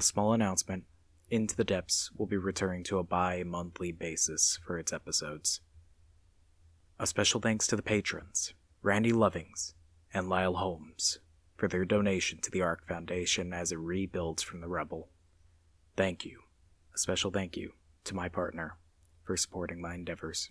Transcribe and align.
A 0.00 0.02
small 0.02 0.32
announcement 0.32 0.84
Into 1.28 1.54
the 1.54 1.62
Depths 1.62 2.10
will 2.16 2.24
be 2.24 2.38
returning 2.38 2.82
to 2.84 2.96
a 2.96 3.04
bi 3.04 3.42
monthly 3.42 3.92
basis 3.92 4.58
for 4.66 4.78
its 4.78 4.94
episodes. 4.94 5.60
A 6.98 7.06
special 7.06 7.38
thanks 7.38 7.66
to 7.66 7.76
the 7.76 7.82
patrons, 7.82 8.54
Randy 8.80 9.12
Lovings 9.12 9.74
and 10.14 10.26
Lyle 10.26 10.54
Holmes, 10.54 11.18
for 11.54 11.68
their 11.68 11.84
donation 11.84 12.38
to 12.40 12.50
the 12.50 12.62
Ark 12.62 12.86
Foundation 12.88 13.52
as 13.52 13.72
it 13.72 13.78
rebuilds 13.78 14.42
from 14.42 14.62
the 14.62 14.68
rubble. 14.68 15.10
Thank 15.98 16.24
you. 16.24 16.44
A 16.94 16.98
special 16.98 17.30
thank 17.30 17.58
you 17.58 17.72
to 18.04 18.14
my 18.14 18.30
partner 18.30 18.78
for 19.22 19.36
supporting 19.36 19.82
my 19.82 19.94
endeavors. 19.96 20.48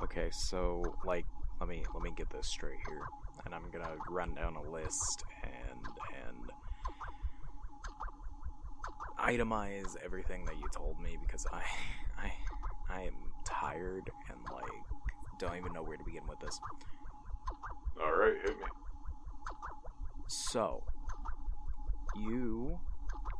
Okay, 0.00 0.28
so 0.30 0.94
like 1.04 1.26
let 1.60 1.68
me 1.68 1.82
let 1.94 2.02
me 2.02 2.12
get 2.16 2.30
this 2.30 2.48
straight 2.48 2.78
here. 2.88 3.02
And 3.44 3.54
I'm 3.54 3.70
gonna 3.70 3.96
run 4.10 4.34
down 4.34 4.56
a 4.56 4.70
list 4.70 5.24
and 5.42 5.84
and 6.26 6.50
itemize 9.18 9.96
everything 10.04 10.44
that 10.44 10.56
you 10.56 10.66
told 10.74 11.00
me 11.00 11.16
because 11.20 11.46
I 11.52 11.62
I 12.18 12.32
I 12.88 13.02
am 13.02 13.14
tired 13.46 14.10
and 14.30 14.38
like 14.52 14.82
don't 15.38 15.56
even 15.56 15.72
know 15.72 15.82
where 15.82 15.96
to 15.96 16.04
begin 16.04 16.26
with 16.26 16.40
this. 16.40 16.58
Alright, 18.00 18.34
hit 18.42 18.56
me. 18.56 18.66
So, 20.28 20.82
you 22.16 22.78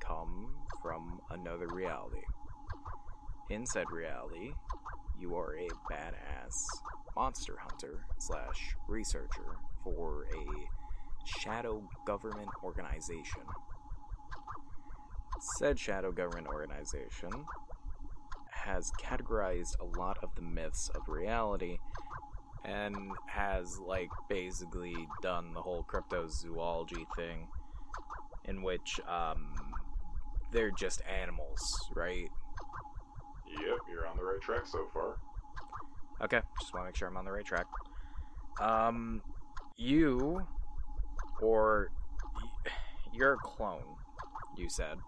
come 0.01 0.55
from 0.83 1.21
another 1.31 1.67
reality. 1.73 2.23
In 3.51 3.67
said 3.67 3.87
reality, 3.91 4.53
you 5.19 5.35
are 5.35 5.55
a 5.57 5.69
badass 5.93 6.55
monster 7.17 7.57
hunter 7.59 8.05
slash 8.19 8.75
researcher 8.89 9.57
for 9.83 10.27
a 10.35 11.39
shadow 11.41 11.83
government 12.07 12.49
organization. 12.63 13.43
Said 15.59 15.79
shadow 15.79 16.13
government 16.13 16.47
organization 16.49 17.31
has 18.51 18.91
categorized 19.03 19.79
a 19.81 19.99
lot 19.99 20.19
of 20.23 20.31
the 20.35 20.43
myths 20.43 20.91
of 20.95 21.03
reality 21.09 21.77
and 22.65 22.97
has 23.27 23.79
like 23.87 24.09
basically 24.29 24.95
done 25.23 25.53
the 25.55 25.61
whole 25.61 25.85
cryptozoology 25.85 27.05
thing 27.17 27.47
in 28.45 28.63
which 28.63 29.01
um 29.09 29.55
they're 30.53 30.71
just 30.71 31.03
animals, 31.23 31.61
right? 31.95 32.29
Yep, 33.49 33.79
you're 33.91 34.07
on 34.07 34.17
the 34.17 34.25
right 34.25 34.41
track 34.41 34.67
so 34.67 34.87
far. 34.93 35.17
Okay, 36.23 36.41
just 36.61 36.73
want 36.73 36.85
to 36.85 36.89
make 36.89 36.97
sure 36.97 37.09
I'm 37.09 37.17
on 37.17 37.25
the 37.25 37.33
right 37.33 37.45
track. 37.45 37.67
Um, 38.61 39.23
you, 39.77 40.47
or 41.43 41.91
you're 43.13 43.35
a 43.35 43.39
clone, 43.39 43.85
you 44.57 44.69
said, 44.71 44.99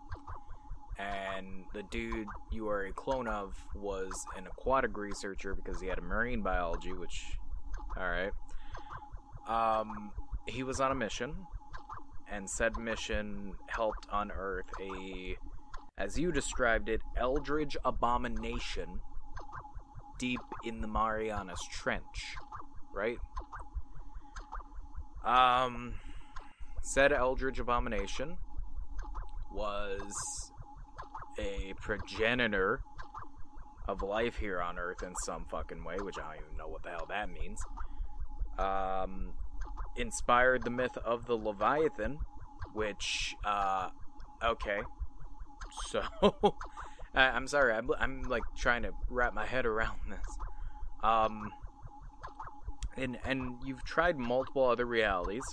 and 0.98 1.64
the 1.72 1.82
dude 1.84 2.26
you 2.50 2.68
are 2.68 2.86
a 2.86 2.92
clone 2.92 3.28
of 3.28 3.54
was 3.74 4.26
an 4.36 4.46
aquatic 4.46 4.96
researcher 4.96 5.54
because 5.54 5.80
he 5.80 5.86
had 5.86 5.98
a 5.98 6.02
marine 6.02 6.42
biology, 6.42 6.92
which, 6.92 7.24
all 7.96 8.08
right. 8.08 8.32
Um, 9.46 10.10
he 10.46 10.62
was 10.62 10.80
on 10.80 10.90
a 10.90 10.94
mission, 10.94 11.34
and 12.30 12.48
said 12.48 12.76
mission 12.76 13.54
helped 13.68 14.06
unearth 14.12 14.66
a, 14.80 15.36
as 15.98 16.18
you 16.18 16.32
described 16.32 16.88
it, 16.88 17.02
eldritch 17.16 17.76
abomination 17.84 19.00
deep 20.18 20.40
in 20.64 20.80
the 20.80 20.86
Marianas 20.86 21.60
Trench, 21.70 22.34
right? 22.94 23.18
Um, 25.24 25.94
said 26.82 27.12
Eldritch 27.12 27.58
Abomination 27.58 28.38
was 29.52 30.12
a 31.38 31.74
progenitor 31.80 32.80
of 33.86 34.02
life 34.02 34.36
here 34.36 34.60
on 34.60 34.78
Earth 34.78 35.02
in 35.02 35.14
some 35.24 35.46
fucking 35.50 35.84
way, 35.84 35.96
which 36.00 36.18
I 36.18 36.34
don't 36.34 36.44
even 36.44 36.56
know 36.58 36.68
what 36.68 36.82
the 36.82 36.90
hell 36.90 37.06
that 37.08 37.30
means. 37.30 37.58
Um, 38.58 39.32
inspired 39.96 40.62
the 40.64 40.70
myth 40.70 40.96
of 41.04 41.26
the 41.26 41.36
Leviathan, 41.36 42.18
which, 42.74 43.34
uh, 43.44 43.88
okay. 44.44 44.80
So, 45.88 46.02
I, 47.14 47.24
I'm 47.24 47.46
sorry, 47.46 47.74
I'm, 47.74 47.90
I'm 47.98 48.22
like 48.22 48.42
trying 48.56 48.82
to 48.82 48.90
wrap 49.08 49.34
my 49.34 49.46
head 49.46 49.66
around 49.66 49.98
this. 50.10 50.36
Um, 51.02 51.50
and 52.96 53.18
and 53.24 53.56
you've 53.64 53.84
tried 53.84 54.18
multiple 54.18 54.64
other 54.64 54.86
realities. 54.86 55.44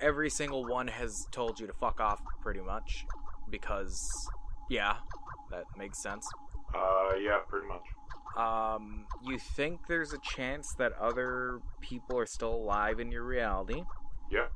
Every 0.00 0.30
single 0.30 0.64
one 0.64 0.88
has 0.88 1.26
told 1.30 1.60
you 1.60 1.66
to 1.66 1.72
fuck 1.72 2.00
off, 2.00 2.20
pretty 2.40 2.60
much, 2.60 3.04
because 3.50 4.08
yeah, 4.68 4.96
that 5.50 5.64
makes 5.76 6.02
sense. 6.02 6.26
Uh, 6.74 7.14
yeah, 7.20 7.38
pretty 7.48 7.66
much. 7.68 7.82
Um, 8.36 9.04
you 9.24 9.38
think 9.38 9.86
there's 9.88 10.12
a 10.12 10.18
chance 10.18 10.74
that 10.78 10.92
other 10.98 11.60
people 11.80 12.18
are 12.18 12.26
still 12.26 12.54
alive 12.54 12.98
in 12.98 13.12
your 13.12 13.24
reality 13.24 13.82
Yeah. 14.30 14.46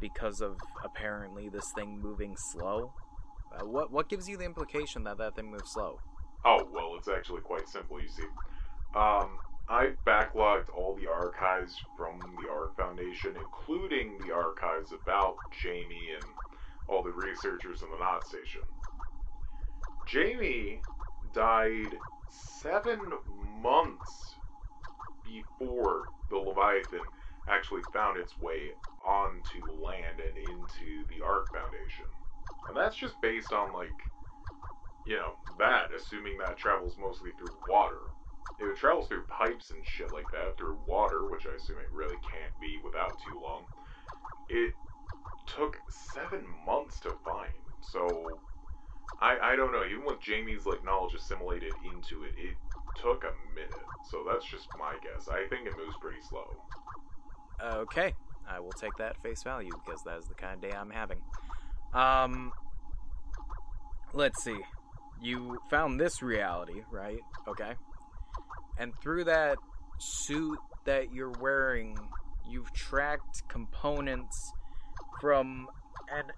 because 0.00 0.40
of 0.40 0.56
apparently 0.84 1.48
this 1.48 1.72
thing 1.74 1.98
moving 2.00 2.36
slow. 2.36 2.92
Uh, 3.58 3.66
what 3.66 3.90
what 3.90 4.08
gives 4.08 4.28
you 4.28 4.36
the 4.36 4.44
implication 4.44 5.04
that 5.04 5.18
that 5.18 5.34
thing 5.34 5.50
moves 5.50 5.72
slow? 5.72 5.98
Oh, 6.44 6.68
well, 6.72 6.94
it's 6.96 7.08
actually 7.08 7.40
quite 7.40 7.68
simple, 7.68 8.00
you 8.00 8.08
see. 8.08 8.22
Um, 8.94 9.38
I 9.68 9.92
backlogged 10.06 10.70
all 10.74 10.96
the 10.96 11.10
archives 11.10 11.76
from 11.96 12.18
the 12.40 12.48
ARC 12.48 12.76
Foundation, 12.76 13.34
including 13.36 14.18
the 14.26 14.32
archives 14.32 14.92
about 14.92 15.36
Jamie 15.62 16.10
and 16.14 16.24
all 16.88 17.02
the 17.02 17.10
researchers 17.10 17.82
in 17.82 17.90
the 17.90 17.98
Knot 17.98 18.26
Station. 18.26 18.62
Jamie 20.06 20.80
died 21.34 21.98
seven 22.62 23.00
months 23.60 24.36
before 25.24 26.04
the 26.30 26.36
Leviathan 26.36 27.00
actually 27.48 27.82
found 27.92 28.18
its 28.18 28.38
way 28.40 28.70
onto 29.04 29.60
land 29.82 30.20
and 30.20 30.36
into 30.38 31.04
the 31.08 31.22
ARC 31.24 31.46
Foundation. 31.52 32.06
And 32.68 32.76
that's 32.76 32.96
just 32.96 33.20
based 33.20 33.52
on, 33.52 33.72
like, 33.72 33.88
you 35.06 35.16
know, 35.16 35.32
that, 35.58 35.88
assuming 35.96 36.38
that 36.38 36.56
travels 36.56 36.96
mostly 37.00 37.30
through 37.38 37.56
water. 37.68 37.96
If 38.60 38.68
it 38.68 38.76
travels 38.76 39.08
through 39.08 39.24
pipes 39.24 39.70
and 39.70 39.80
shit 39.84 40.12
like 40.12 40.30
that, 40.32 40.56
through 40.58 40.78
water, 40.86 41.28
which 41.30 41.46
I 41.46 41.56
assume 41.56 41.78
it 41.78 41.92
really 41.92 42.16
can't 42.22 42.52
be 42.60 42.78
without 42.84 43.18
too 43.24 43.40
long, 43.42 43.64
it 44.48 44.74
took 45.46 45.78
seven 45.88 46.44
months 46.66 47.00
to 47.00 47.12
find. 47.24 47.52
So, 47.80 48.40
I, 49.20 49.38
I 49.52 49.56
don't 49.56 49.72
know, 49.72 49.84
even 49.84 50.04
with 50.04 50.20
Jamie's, 50.20 50.66
like, 50.66 50.84
knowledge 50.84 51.14
assimilated 51.14 51.72
into 51.84 52.24
it, 52.24 52.32
it 52.36 52.56
took 53.00 53.24
a 53.24 53.54
minute. 53.54 53.72
So 54.10 54.24
that's 54.28 54.44
just 54.44 54.68
my 54.78 54.94
guess. 55.02 55.28
I 55.28 55.46
think 55.48 55.66
it 55.66 55.76
moves 55.76 55.96
pretty 56.00 56.20
slow. 56.28 56.46
Okay, 57.62 58.14
I 58.48 58.60
will 58.60 58.72
take 58.72 58.96
that 58.98 59.20
face 59.22 59.42
value 59.42 59.70
because 59.84 60.02
that 60.04 60.18
is 60.18 60.26
the 60.26 60.34
kind 60.34 60.54
of 60.54 60.60
day 60.60 60.76
I'm 60.76 60.90
having. 60.90 61.18
Um, 61.94 62.52
let's 64.12 64.42
see. 64.42 64.58
You 65.20 65.58
found 65.70 66.00
this 66.00 66.22
reality, 66.22 66.82
right? 66.90 67.20
Okay. 67.48 67.72
And 68.78 68.92
through 69.02 69.24
that 69.24 69.58
suit 69.98 70.58
that 70.84 71.12
you're 71.12 71.32
wearing, 71.40 71.98
you've 72.48 72.72
tracked 72.72 73.42
components 73.48 74.52
from 75.20 75.66
and 76.14 76.32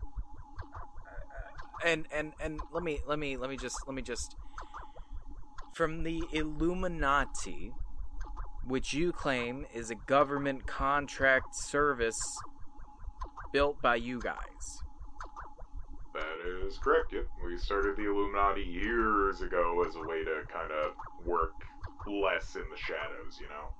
and 1.84 2.06
and 2.12 2.32
and 2.40 2.60
let 2.72 2.82
me 2.82 2.98
let 3.06 3.18
me 3.18 3.36
let 3.36 3.50
me 3.50 3.56
just 3.56 3.76
let 3.86 3.94
me 3.94 4.02
just 4.02 4.34
from 5.74 6.02
the 6.02 6.22
Illuminati 6.32 7.72
which 8.66 8.92
you 8.92 9.12
claim 9.12 9.66
is 9.74 9.90
a 9.90 9.94
government 9.94 10.66
contract 10.66 11.54
service 11.54 12.20
built 13.52 13.80
by 13.80 13.96
you 13.96 14.20
guys. 14.20 14.82
Is 16.70 16.78
correct, 16.78 17.12
yep. 17.12 17.26
We 17.44 17.58
started 17.58 17.96
the 17.96 18.08
Illuminati 18.08 18.62
years 18.62 19.40
ago 19.40 19.84
as 19.88 19.96
a 19.96 20.00
way 20.00 20.22
to 20.22 20.42
kind 20.52 20.70
of 20.70 20.92
work 21.26 21.54
less 22.06 22.54
in 22.54 22.62
the 22.70 22.76
shadows, 22.76 23.40
you 23.40 23.48
know? 23.48 23.74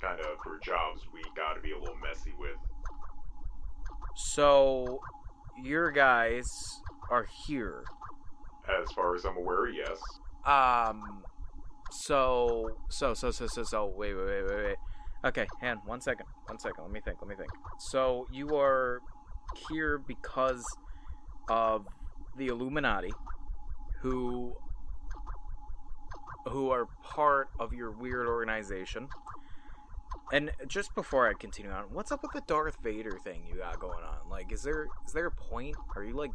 Kind 0.00 0.20
of 0.20 0.26
for 0.44 0.60
jobs 0.62 1.02
we 1.12 1.20
gotta 1.34 1.60
be 1.60 1.72
a 1.72 1.78
little 1.78 1.96
messy 1.96 2.32
with. 2.38 2.54
So, 4.14 5.00
your 5.60 5.90
guys 5.90 6.46
are 7.10 7.26
here. 7.46 7.82
As 8.68 8.92
far 8.92 9.16
as 9.16 9.24
I'm 9.24 9.36
aware, 9.36 9.68
yes. 9.68 9.98
Um, 10.46 11.24
so, 11.90 12.70
so, 12.88 13.14
so, 13.14 13.32
so, 13.32 13.48
so, 13.48 13.64
so, 13.64 13.92
wait, 13.96 14.14
wait, 14.14 14.26
wait, 14.26 14.46
wait, 14.46 14.64
wait. 14.64 14.76
Okay, 15.24 15.46
Han, 15.60 15.78
one 15.86 16.00
second, 16.00 16.26
one 16.46 16.60
second. 16.60 16.84
Let 16.84 16.92
me 16.92 17.00
think. 17.00 17.20
Let 17.20 17.28
me 17.28 17.34
think. 17.34 17.50
So 17.90 18.28
you 18.32 18.56
are 18.56 19.00
here 19.68 19.98
because 19.98 20.64
of 21.50 21.86
the 22.38 22.46
Illuminati, 22.46 23.10
who 24.02 24.54
who 26.48 26.70
are 26.70 26.86
part 27.02 27.48
of 27.58 27.74
your 27.74 27.90
weird 27.90 28.26
organization, 28.26 29.08
And 30.32 30.52
just 30.68 30.94
before 30.94 31.28
I 31.28 31.32
continue 31.34 31.72
on, 31.72 31.84
what's 31.92 32.12
up 32.12 32.22
with 32.22 32.32
the 32.32 32.42
Darth 32.46 32.76
Vader 32.82 33.18
thing 33.24 33.42
you 33.48 33.56
got 33.58 33.80
going 33.80 34.04
on? 34.04 34.30
Like, 34.30 34.52
is 34.52 34.62
there 34.62 34.86
is 35.06 35.12
there 35.12 35.26
a 35.26 35.30
point? 35.32 35.74
Are 35.96 36.04
you 36.04 36.14
like, 36.14 36.30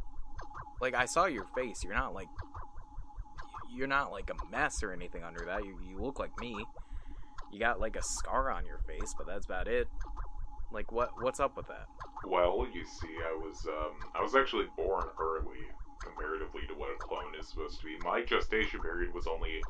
like 0.82 0.94
I 0.94 1.06
saw 1.06 1.26
your 1.26 1.46
face. 1.56 1.84
You're 1.84 1.94
not 1.94 2.14
like, 2.14 2.28
you're 3.74 3.88
not 3.88 4.12
like 4.12 4.30
a 4.30 4.52
mess 4.52 4.84
or 4.84 4.92
anything 4.92 5.24
under 5.24 5.46
that. 5.46 5.64
You 5.64 5.78
you 5.88 5.98
look 6.00 6.20
like 6.20 6.38
me. 6.40 6.56
You 7.54 7.60
got 7.60 7.80
like 7.80 7.96
a 7.96 8.04
scar 8.04 8.52
on 8.52 8.66
your 8.66 8.80
face, 8.80 9.14
but 9.18 9.28
that's 9.28 9.46
about 9.46 9.68
it. 9.68 9.88
Like, 10.76 10.92
what 10.92 11.18
what's 11.18 11.40
up 11.40 11.56
with 11.56 11.68
that? 11.70 11.88
Well, 12.28 12.68
you 12.74 12.84
see, 12.84 13.16
I 13.24 13.32
was 13.32 13.66
um, 13.66 13.96
I 14.14 14.22
was 14.22 14.36
actually 14.36 14.66
born 14.76 15.06
early 15.18 15.72
comparatively 16.04 16.68
to 16.68 16.74
what 16.76 16.90
a 16.92 17.00
clone 17.00 17.32
is 17.40 17.48
supposed 17.48 17.80
to 17.80 17.86
be. 17.86 17.96
My 18.04 18.22
gestation 18.22 18.82
period 18.82 19.14
was 19.14 19.26
only 19.26 19.64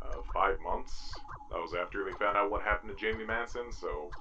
uh, 0.00 0.24
five 0.32 0.56
months. 0.64 1.20
That 1.50 1.60
was 1.60 1.74
after 1.74 2.04
they 2.04 2.16
found 2.16 2.38
out 2.38 2.50
what 2.50 2.62
happened 2.62 2.88
to 2.88 2.96
Jamie 2.96 3.26
Manson, 3.26 3.70
so 3.70 4.12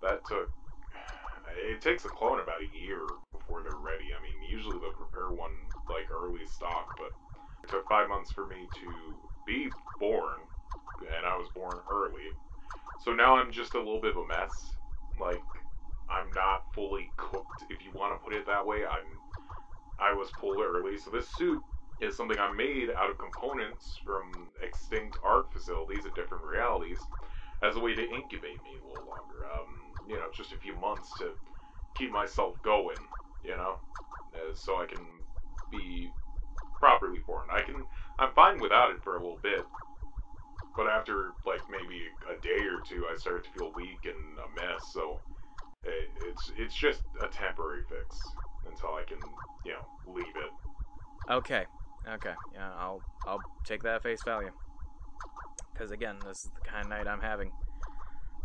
that 0.00 0.24
took. 0.24 0.48
It 1.68 1.82
takes 1.82 2.06
a 2.06 2.08
clone 2.08 2.40
about 2.40 2.64
a 2.64 2.72
year 2.72 3.04
before 3.30 3.62
they're 3.62 3.76
ready. 3.76 4.16
I 4.16 4.22
mean, 4.24 4.40
usually 4.48 4.78
they'll 4.80 4.96
prepare 4.96 5.28
one 5.28 5.52
like 5.86 6.08
early 6.10 6.46
stock, 6.46 6.96
but 6.96 7.12
it 7.62 7.68
took 7.68 7.86
five 7.88 8.08
months 8.08 8.32
for 8.32 8.46
me 8.46 8.70
to 8.80 9.20
be 9.44 9.68
born, 9.98 10.40
and 11.04 11.26
I 11.26 11.36
was 11.36 11.50
born 11.52 11.76
early. 11.92 12.32
So 12.96 13.12
now 13.12 13.36
I'm 13.36 13.52
just 13.52 13.74
a 13.74 13.78
little 13.78 14.00
bit 14.00 14.16
of 14.16 14.24
a 14.24 14.26
mess. 14.26 14.79
Like, 15.20 15.46
I'm 16.08 16.32
not 16.34 16.64
fully 16.72 17.12
cooked, 17.16 17.64
if 17.70 17.84
you 17.84 17.92
want 17.94 18.14
to 18.18 18.24
put 18.24 18.34
it 18.34 18.46
that 18.46 18.66
way. 18.66 18.84
I'm 18.86 19.20
I 19.98 20.14
was 20.14 20.30
pulled 20.32 20.60
early, 20.62 20.96
so 20.98 21.10
this 21.10 21.28
suit 21.28 21.64
is 22.00 22.16
something 22.16 22.38
I 22.38 22.52
made 22.52 22.90
out 22.90 23.10
of 23.10 23.18
components 23.18 23.98
from 24.04 24.48
extinct 24.62 25.18
art 25.22 25.52
facilities 25.52 26.06
at 26.06 26.14
different 26.14 26.44
realities 26.44 27.08
as 27.62 27.76
a 27.76 27.80
way 27.80 27.94
to 27.94 28.10
incubate 28.10 28.64
me 28.64 28.78
a 28.82 28.86
little 28.86 29.06
longer. 29.06 29.46
Um, 29.46 29.94
you 30.08 30.16
know, 30.16 30.28
just 30.32 30.52
a 30.52 30.56
few 30.56 30.74
months 30.76 31.14
to 31.18 31.32
keep 31.94 32.10
myself 32.10 32.60
going, 32.62 33.08
you 33.42 33.56
know, 33.56 33.76
so 34.54 34.80
I 34.82 34.86
can 34.86 35.06
be 35.70 36.14
properly 36.80 37.20
formed. 37.20 37.50
I 37.52 37.62
can, 37.62 37.84
I'm 38.18 38.32
fine 38.34 38.60
without 38.60 38.90
it 38.90 39.02
for 39.04 39.16
a 39.16 39.20
little 39.20 39.40
bit, 39.42 39.68
but 40.76 40.86
after 40.86 41.32
like 41.46 41.60
maybe 41.70 42.02
a 42.28 42.40
day 42.40 42.64
or 42.66 42.80
two, 42.86 43.06
I 43.12 43.16
started 43.16 43.44
to 43.44 43.50
feel 43.58 43.72
weak 43.74 43.98
and 44.04 44.38
a 44.38 44.48
mess. 44.60 44.80
So 44.92 45.20
it, 45.84 46.10
it's 46.26 46.52
it's 46.56 46.74
just 46.74 47.02
a 47.22 47.28
temporary 47.28 47.82
fix 47.88 48.18
until 48.66 48.90
I 48.90 49.04
can, 49.06 49.18
you 49.64 49.72
know, 49.72 50.14
leave 50.14 50.36
it. 50.36 51.32
Okay, 51.32 51.64
okay, 52.08 52.34
yeah, 52.54 52.70
I'll 52.78 53.02
I'll 53.26 53.40
take 53.64 53.82
that 53.82 54.02
face 54.02 54.22
value. 54.24 54.50
Because 55.72 55.90
again, 55.90 56.16
this 56.26 56.44
is 56.44 56.50
the 56.62 56.68
kind 56.68 56.84
of 56.84 56.90
night 56.90 57.06
I'm 57.06 57.20
having. 57.20 57.50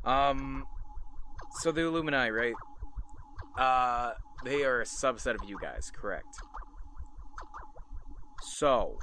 Um, 0.04 0.66
so 1.62 1.72
the 1.72 1.82
Illuminati, 1.82 2.32
right? 2.32 2.54
Uh, 3.58 4.14
they 4.44 4.64
are 4.64 4.82
a 4.82 4.86
subset 4.86 5.36
of 5.36 5.50
you 5.50 5.58
guys, 5.62 5.92
correct? 5.94 6.36
So, 8.44 8.98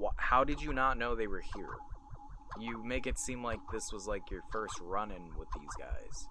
wh- 0.00 0.14
how 0.16 0.44
did 0.44 0.60
you 0.60 0.72
not 0.72 0.98
know 0.98 1.14
they 1.14 1.26
were 1.26 1.42
here? 1.54 1.74
You 2.58 2.82
make 2.84 3.06
it 3.06 3.18
seem 3.18 3.42
like 3.42 3.60
this 3.72 3.92
was 3.92 4.06
like 4.06 4.30
your 4.30 4.42
first 4.50 4.74
run-in 4.80 5.36
with 5.38 5.48
these 5.58 5.74
guys. 5.78 6.26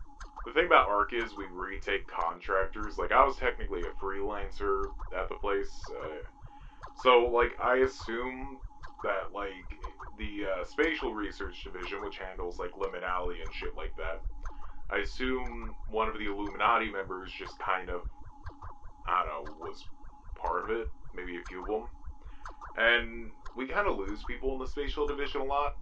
The 0.46 0.54
thing 0.54 0.68
about 0.68 0.90
ARC 0.90 1.14
is 1.14 1.36
we 1.36 1.46
retake 1.52 2.08
contractors. 2.08 2.98
Like, 2.98 3.12
I 3.12 3.26
was 3.26 3.36
technically 3.36 3.82
a 3.82 4.04
freelancer 4.04 4.86
at 5.16 5.28
the 5.28 5.36
place. 5.36 5.72
Uh, 5.90 6.22
so, 7.02 7.32
like, 7.34 7.60
I 7.60 7.78
assume 7.78 8.60
that, 9.04 9.34
like, 9.34 9.52
the 10.20 10.46
uh, 10.46 10.64
Spatial 10.66 11.16
Research 11.16 11.64
Division, 11.64 12.04
which 12.04 12.20
handles, 12.20 12.60
like, 12.60 12.72
liminality 12.74 13.42
and 13.44 13.52
shit 13.52 13.76
like 13.76 13.96
that, 13.98 14.22
I 14.92 15.00
assume 15.00 15.74
one 15.90 16.08
of 16.08 16.20
the 16.20 16.28
Illuminati 16.28 16.92
members 16.92 17.32
just 17.32 17.58
kind 17.58 17.90
of, 17.90 18.02
I 19.08 19.24
don't 19.24 19.48
know, 19.48 19.54
was 19.60 19.84
part 20.40 20.70
of 20.70 20.78
it. 20.78 20.88
Maybe 21.16 21.38
a 21.38 21.44
few 21.48 21.62
of 21.62 21.68
them. 21.68 21.88
And 22.78 23.32
we 23.56 23.68
kind 23.68 23.88
of 23.88 23.98
lose 23.98 24.24
people 24.28 24.54
in 24.54 24.60
the 24.60 24.68
Spatial 24.68 25.08
Division 25.08 25.42
a 25.42 25.46
lot. 25.46 25.76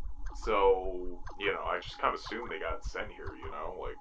So, 0.44 1.22
you 1.40 1.54
know, 1.54 1.64
I 1.66 1.80
just 1.80 2.00
kind 2.00 2.14
of 2.14 2.20
assume 2.20 2.50
they 2.50 2.60
got 2.60 2.84
sent 2.84 3.12
here, 3.12 3.30
you 3.38 3.52
know? 3.52 3.76
Like, 3.80 3.96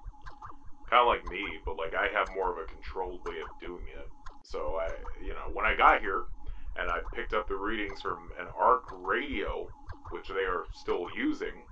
kind 0.93 1.01
of 1.01 1.07
like 1.07 1.25
me, 1.31 1.43
but 1.65 1.77
like 1.77 1.93
I 1.95 2.07
have 2.15 2.27
more 2.35 2.51
of 2.51 2.57
a 2.57 2.65
controlled 2.65 3.21
way 3.25 3.35
of 3.41 3.59
doing 3.59 3.85
it. 3.97 4.07
So 4.43 4.79
I, 4.79 4.89
you 5.23 5.29
know, 5.29 5.49
when 5.53 5.65
I 5.65 5.75
got 5.75 6.01
here 6.01 6.23
and 6.77 6.89
I 6.89 6.99
picked 7.15 7.33
up 7.33 7.47
the 7.47 7.55
readings 7.55 8.01
from 8.01 8.29
an 8.39 8.47
ARC 8.57 8.83
radio, 9.01 9.67
which 10.11 10.27
they 10.27 10.45
are 10.45 10.65
still 10.73 11.07
using, 11.17 11.63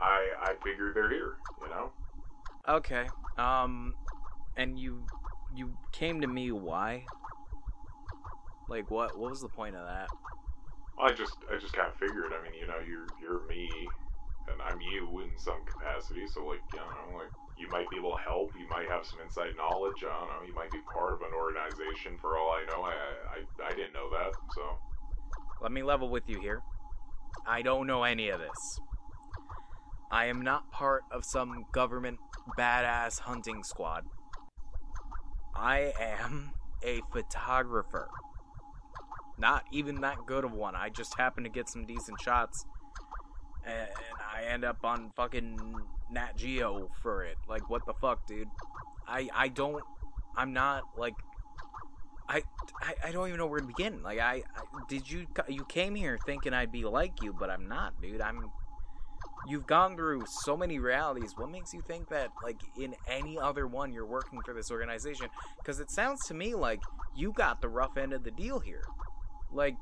I 0.00 0.26
I 0.40 0.54
figured 0.64 0.96
they're 0.96 1.10
here. 1.10 1.34
You 1.62 1.68
know. 1.68 1.92
Okay. 2.68 3.06
Um, 3.38 3.94
and 4.56 4.78
you 4.78 5.06
you 5.54 5.72
came 5.92 6.20
to 6.20 6.26
me 6.26 6.50
why? 6.50 7.04
Like 8.68 8.90
what? 8.90 9.16
What 9.18 9.30
was 9.30 9.40
the 9.40 9.48
point 9.48 9.76
of 9.76 9.86
that? 9.86 10.08
I 10.98 11.12
just 11.12 11.36
I 11.50 11.58
just 11.58 11.72
kind 11.72 11.88
of 11.88 11.94
figured. 11.96 12.32
I 12.32 12.42
mean, 12.42 12.58
you 12.58 12.66
know, 12.66 12.78
you're 12.86 13.06
you're 13.20 13.46
me, 13.48 13.70
and 14.48 14.60
I'm 14.62 14.80
you 14.80 15.20
in 15.20 15.30
some 15.38 15.64
capacity. 15.64 16.26
So 16.28 16.44
like, 16.46 16.60
you 16.72 16.78
know, 16.80 17.18
like 17.18 17.32
you 17.56 17.68
might 17.70 17.88
be 17.90 17.96
able 17.96 18.16
to 18.16 18.22
help. 18.22 18.52
You 18.58 18.68
might 18.68 18.88
have 18.88 19.06
some 19.06 19.20
inside 19.20 19.56
knowledge. 19.56 20.04
I 20.04 20.18
don't 20.18 20.28
know. 20.28 20.46
You 20.46 20.54
might 20.54 20.70
be 20.70 20.80
part 20.92 21.12
of 21.12 21.20
an 21.22 21.32
organization. 21.36 22.18
For 22.20 22.36
all 22.36 22.50
I 22.52 22.64
know, 22.70 22.82
I 22.82 22.94
I, 23.36 23.66
I 23.66 23.70
didn't 23.74 23.92
know 23.92 24.10
that. 24.10 24.32
So 24.54 24.62
Let 25.62 25.72
me 25.72 25.82
level 25.82 26.08
with 26.08 26.28
you 26.28 26.40
here. 26.40 26.62
I 27.46 27.62
don't 27.62 27.86
know 27.86 28.02
any 28.04 28.28
of 28.28 28.40
this. 28.40 28.80
I 30.10 30.26
am 30.26 30.42
not 30.42 30.70
part 30.72 31.04
of 31.10 31.24
some 31.24 31.64
government 31.72 32.18
badass 32.58 33.20
hunting 33.20 33.62
squad. 33.62 34.04
I 35.54 35.92
am 36.00 36.52
a 36.82 37.00
photographer. 37.12 38.08
Not 39.40 39.64
even 39.72 40.02
that 40.02 40.18
good 40.26 40.44
of 40.44 40.52
one. 40.52 40.76
I 40.76 40.90
just 40.90 41.16
happen 41.16 41.44
to 41.44 41.50
get 41.50 41.68
some 41.68 41.86
decent 41.86 42.20
shots. 42.20 42.66
And 43.66 43.88
I 44.34 44.44
end 44.44 44.64
up 44.64 44.84
on 44.84 45.10
fucking 45.16 45.58
Nat 46.10 46.36
Geo 46.36 46.90
for 47.02 47.24
it. 47.24 47.36
Like, 47.48 47.68
what 47.70 47.86
the 47.86 47.94
fuck, 47.94 48.26
dude? 48.26 48.48
I 49.08 49.28
I 49.34 49.48
don't. 49.48 49.82
I'm 50.36 50.52
not 50.52 50.82
like. 50.96 51.14
I, 52.28 52.42
I, 52.80 53.08
I 53.08 53.10
don't 53.10 53.26
even 53.26 53.38
know 53.38 53.48
where 53.48 53.58
to 53.58 53.66
begin. 53.66 54.04
Like 54.04 54.20
I, 54.20 54.34
I 54.54 54.62
did 54.88 55.10
you 55.10 55.26
you 55.48 55.64
came 55.64 55.96
here 55.96 56.16
thinking 56.24 56.54
I'd 56.54 56.70
be 56.70 56.84
like 56.84 57.22
you, 57.22 57.34
but 57.36 57.50
I'm 57.50 57.68
not, 57.68 58.00
dude. 58.00 58.20
I'm 58.20 58.52
you've 59.48 59.66
gone 59.66 59.96
through 59.96 60.24
so 60.26 60.56
many 60.56 60.78
realities. 60.78 61.32
What 61.36 61.50
makes 61.50 61.74
you 61.74 61.80
think 61.80 62.08
that 62.10 62.30
like 62.42 62.60
in 62.78 62.94
any 63.08 63.38
other 63.38 63.66
one 63.66 63.92
you're 63.92 64.06
working 64.06 64.40
for 64.44 64.54
this 64.54 64.70
organization? 64.70 65.26
Because 65.58 65.80
it 65.80 65.90
sounds 65.90 66.24
to 66.28 66.34
me 66.34 66.54
like 66.54 66.80
you 67.16 67.32
got 67.32 67.60
the 67.60 67.68
rough 67.68 67.96
end 67.96 68.12
of 68.12 68.22
the 68.22 68.30
deal 68.30 68.60
here. 68.60 68.84
Like 69.52 69.76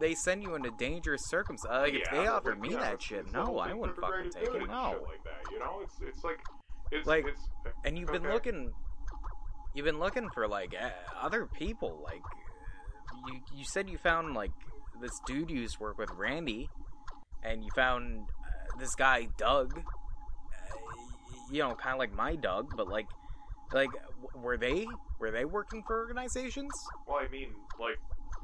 they 0.00 0.14
send 0.14 0.42
you 0.42 0.54
into 0.54 0.70
dangerous 0.78 1.22
circumstances. 1.28 1.82
Like 1.82 1.94
if 2.02 2.10
they 2.10 2.18
but, 2.24 2.28
offered 2.28 2.58
like, 2.60 2.60
me 2.60 2.68
know, 2.70 2.80
that 2.80 2.94
it's- 2.94 3.04
shit, 3.04 3.20
it's 3.20 3.32
no, 3.32 3.58
I 3.58 3.72
wouldn't 3.74 3.98
fucking 3.98 4.30
take 4.30 4.44
it. 4.54 4.68
No. 4.68 5.02
like 5.06 5.22
that. 5.24 5.50
You 5.50 5.58
know, 5.58 5.80
it's 5.82 5.94
it's 6.00 6.24
like 6.24 6.40
it's 6.90 7.06
Like, 7.06 7.26
it's 7.26 7.40
and 7.84 7.98
you've 7.98 8.12
been 8.12 8.22
looking 8.24 8.72
you've 9.74 9.86
been 9.86 9.98
looking 9.98 10.28
for 10.34 10.46
like 10.46 10.74
uh, 10.78 10.90
other 11.20 11.46
people 11.46 12.00
like 12.04 12.20
you 13.26 13.40
you 13.56 13.64
said 13.64 13.88
you 13.88 13.96
found 13.98 14.34
like 14.34 14.50
this 15.00 15.10
dude 15.26 15.50
you 15.50 15.60
used 15.60 15.76
to 15.76 15.82
work 15.82 15.96
with 15.98 16.10
randy 16.16 16.68
and 17.42 17.64
you 17.64 17.70
found 17.74 18.20
uh, 18.20 18.78
this 18.78 18.94
guy 18.94 19.26
doug 19.38 19.78
uh, 19.78 20.76
you 21.50 21.60
know 21.62 21.74
kind 21.74 21.94
of 21.94 21.98
like 21.98 22.12
my 22.14 22.36
doug 22.36 22.76
but 22.76 22.86
like 22.88 23.06
like 23.72 23.88
were 24.34 24.58
they 24.58 24.86
were 25.18 25.30
they 25.30 25.46
working 25.46 25.82
for 25.86 25.98
organizations 25.98 26.70
Well, 27.06 27.16
I 27.24 27.28
mean, 27.28 27.48
like 27.80 27.98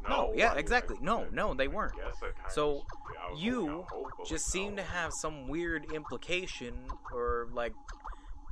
No, 0.09 0.33
yeah, 0.35 0.55
exactly. 0.55 0.97
No, 1.01 1.27
no, 1.33 1.55
they 1.55 1.69
weren't. 1.69 1.95
guess 1.97 2.17
I 2.23 2.27
kinda 2.27 2.51
So, 2.51 2.75
just- 2.75 2.85
yeah, 3.15 3.21
I 3.27 3.31
was 3.31 3.43
you 3.43 3.55
holding 3.61 3.71
out 3.81 3.85
hope, 3.91 4.11
but, 4.19 4.27
just 4.29 4.47
seem 4.51 4.77
to 4.77 4.83
have 4.83 5.11
some 5.21 5.49
weird 5.49 5.93
implication 5.93 6.89
or 7.13 7.49
like 7.53 7.73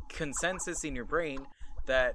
consensus 0.09 0.85
in 0.85 0.95
your 0.95 1.05
brain 1.05 1.47
that 1.87 2.13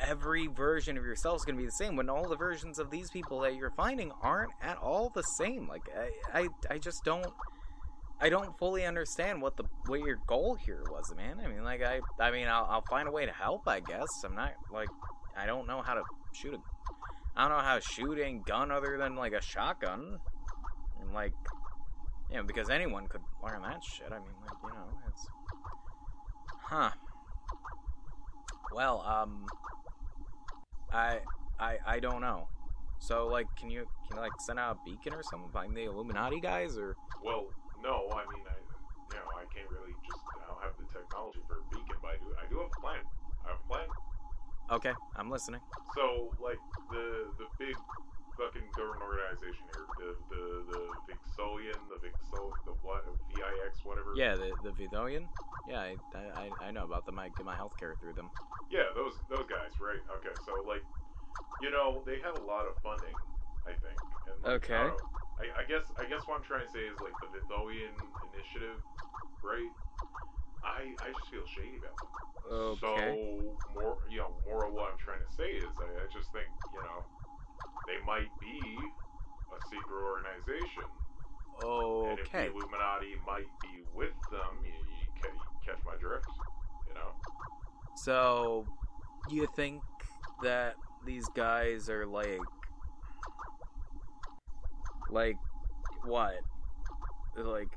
every 0.00 0.46
version 0.46 0.96
of 0.96 1.04
yourself 1.04 1.36
is 1.36 1.44
going 1.44 1.56
to 1.56 1.60
be 1.60 1.66
the 1.66 1.72
same 1.72 1.96
when 1.96 2.08
all 2.08 2.28
the 2.28 2.36
versions 2.36 2.78
of 2.78 2.90
these 2.90 3.10
people 3.10 3.40
that 3.40 3.54
you're 3.54 3.72
finding 3.72 4.12
aren't 4.22 4.52
at 4.62 4.76
all 4.78 5.10
the 5.14 5.22
same 5.38 5.66
like 5.68 5.82
i 6.32 6.42
i, 6.42 6.48
I 6.74 6.78
just 6.78 7.02
don't 7.04 7.26
i 8.20 8.28
don't 8.28 8.56
fully 8.58 8.86
understand 8.86 9.42
what 9.42 9.56
the 9.56 9.64
what 9.86 10.00
your 10.00 10.16
goal 10.26 10.54
here 10.64 10.82
was 10.90 11.12
man 11.16 11.40
i 11.44 11.48
mean 11.48 11.64
like 11.64 11.82
i 11.82 12.00
i 12.20 12.30
mean 12.30 12.46
i'll, 12.46 12.66
I'll 12.70 12.84
find 12.88 13.08
a 13.08 13.10
way 13.10 13.26
to 13.26 13.32
help 13.32 13.66
i 13.66 13.80
guess 13.80 14.06
i'm 14.24 14.34
not 14.34 14.52
like 14.72 14.88
i 15.36 15.44
don't 15.44 15.66
know 15.66 15.82
how 15.82 15.94
to 15.94 16.02
shoot 16.34 16.54
a 16.54 16.58
i 17.36 17.48
don't 17.48 17.56
know 17.56 17.64
how 17.64 17.76
to 17.76 17.80
shoot 17.80 18.18
a 18.18 18.40
gun 18.46 18.70
other 18.70 18.96
than 18.98 19.16
like 19.16 19.32
a 19.32 19.42
shotgun 19.42 20.18
and 21.00 21.12
like 21.12 21.32
you 22.30 22.36
know, 22.36 22.44
because 22.44 22.70
anyone 22.70 23.08
could 23.08 23.22
learn 23.42 23.62
that 23.62 23.82
shit. 23.82 24.06
I 24.06 24.18
mean, 24.22 24.38
like, 24.40 24.56
you 24.62 24.70
know, 24.70 24.86
it's. 25.08 25.26
Huh. 26.62 26.90
Well, 28.72 29.02
um. 29.02 29.46
I. 30.92 31.18
I. 31.58 31.78
I 31.84 31.98
don't 31.98 32.20
know. 32.20 32.46
So, 33.00 33.26
like, 33.26 33.46
can 33.58 33.70
you 33.70 33.86
can 34.06 34.16
you 34.16 34.22
like 34.22 34.32
send 34.46 34.58
out 34.58 34.76
a 34.76 34.78
beacon 34.84 35.14
or 35.14 35.22
something? 35.24 35.50
Find 35.50 35.74
the 35.74 35.84
Illuminati 35.84 36.38
guys, 36.38 36.78
or 36.78 36.96
Well, 37.24 37.46
no, 37.82 38.06
I 38.12 38.22
mean, 38.30 38.44
I, 38.46 38.58
you 39.10 39.16
know, 39.18 39.26
I 39.34 39.42
can't 39.50 39.66
really 39.70 39.96
just. 40.06 40.22
I 40.38 40.46
don't 40.46 40.62
have 40.62 40.76
the 40.78 40.86
technology 40.92 41.40
for 41.48 41.58
a 41.58 41.66
beacon, 41.74 41.98
but 42.00 42.14
I 42.14 42.16
do 42.22 42.28
I 42.38 42.44
do 42.46 42.54
have 42.62 42.70
a 42.70 42.80
plan. 42.80 43.02
I 43.42 43.48
have 43.50 43.58
a 43.58 43.66
plan. 43.66 43.88
Okay, 44.70 44.92
I'm 45.16 45.30
listening. 45.30 45.60
So 45.94 46.30
like 46.38 46.58
the 46.90 47.26
the 47.38 47.46
big 47.58 47.74
fucking 48.38 48.62
government 48.76 49.02
organization 49.02 49.66
here, 49.74 49.84
the 49.98 50.10
the 50.30 50.42
the 50.70 50.82
Vixolian, 51.10 51.76
the 51.90 51.98
Vixol, 51.98 52.54
the 52.64 52.72
what, 52.86 53.02
VIX, 53.34 53.84
whatever. 53.84 54.14
Yeah, 54.14 54.34
the 54.36 54.54
the 54.62 54.70
Vidonian. 54.70 55.26
Yeah, 55.68 55.80
I, 55.80 55.96
I 56.14 56.68
I 56.68 56.70
know 56.70 56.84
about 56.84 57.04
them. 57.04 57.18
I 57.18 57.28
get 57.28 57.44
my 57.44 57.56
healthcare 57.56 57.98
through 57.98 58.14
them. 58.14 58.30
Yeah, 58.70 58.86
those 58.94 59.18
those 59.28 59.46
guys, 59.50 59.74
right? 59.82 59.98
Okay, 60.22 60.34
so 60.46 60.62
like, 60.66 60.82
you 61.60 61.70
know, 61.70 62.02
they 62.06 62.18
have 62.22 62.38
a 62.38 62.44
lot 62.46 62.66
of 62.66 62.78
funding, 62.82 63.14
I 63.66 63.74
think. 63.74 63.98
And, 64.30 64.36
like, 64.44 64.70
Okay. 64.70 64.86
I, 64.86 65.42
I, 65.42 65.44
I 65.60 65.64
guess 65.66 65.90
I 65.98 66.06
guess 66.06 66.22
what 66.30 66.38
I'm 66.38 66.46
trying 66.46 66.64
to 66.64 66.70
say 66.70 66.86
is 66.86 66.94
like 67.02 67.14
the 67.20 67.28
Vitholian 67.34 67.90
initiative, 68.30 68.78
right? 69.42 69.66
I 70.62 70.94
I 71.00 71.12
just 71.12 71.28
feel 71.30 71.46
shady 71.46 71.78
about 71.78 71.96
them. 72.00 72.12
Okay. 72.50 72.78
So 72.80 73.72
more, 73.72 73.96
you 74.08 74.18
know, 74.18 74.32
more 74.46 74.66
of 74.66 74.72
what 74.72 74.90
I'm 74.92 74.98
trying 74.98 75.20
to 75.24 75.32
say 75.32 75.50
is 75.50 75.72
I, 75.80 76.04
I 76.04 76.06
just 76.12 76.32
think 76.32 76.48
you 76.72 76.82
know 76.82 77.04
they 77.86 77.98
might 78.06 78.30
be 78.40 78.92
a 79.52 79.60
secret 79.68 80.02
organization, 80.04 80.88
Okay. 81.58 82.10
and 82.10 82.18
if 82.20 82.30
the 82.32 82.46
Illuminati 82.50 83.14
might 83.26 83.50
be 83.62 83.82
with 83.94 84.14
them, 84.30 84.62
you, 84.62 84.70
you, 84.72 85.06
ca- 85.20 85.34
you 85.34 85.56
catch 85.64 85.80
my 85.84 85.96
drift, 86.00 86.30
you 86.86 86.94
know? 86.94 87.10
So, 87.94 88.66
you 89.28 89.46
think 89.46 89.82
that 90.40 90.76
these 91.04 91.28
guys 91.28 91.88
are 91.90 92.06
like, 92.06 92.46
like, 95.08 95.38
what? 96.02 96.40
Like, 97.36 97.76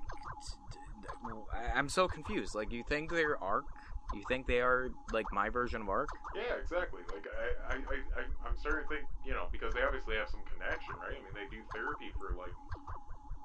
I'm 1.75 1.89
so 1.89 2.07
confused. 2.07 2.55
Like, 2.55 2.71
you 2.71 2.83
think 2.87 3.11
they're 3.11 3.41
Ark? 3.43 3.65
You 4.13 4.23
think 4.27 4.45
they 4.45 4.61
are 4.61 4.91
like 5.11 5.25
my 5.31 5.49
version 5.49 5.81
of 5.81 5.89
Ark? 5.89 6.09
Yeah, 6.35 6.53
exactly. 6.61 7.01
Like 7.11 7.25
I, 7.69 7.73
I, 7.73 7.77
I, 8.19 8.21
I'm 8.45 8.57
starting 8.59 8.85
to 8.85 8.89
think, 8.89 9.07
you 9.25 9.33
know, 9.33 9.47
because 9.51 9.73
they 9.73 9.81
obviously 9.81 10.15
have 10.15 10.29
some 10.29 10.41
connection, 10.53 10.93
right? 11.01 11.17
I 11.17 11.21
mean, 11.23 11.33
they 11.33 11.49
do 11.49 11.63
therapy 11.73 12.13
for 12.19 12.37
like 12.37 12.53